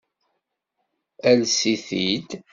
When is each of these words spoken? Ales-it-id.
Ales-it-id. 1.29 2.29